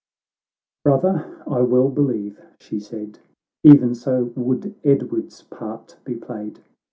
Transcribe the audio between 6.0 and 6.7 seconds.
be played.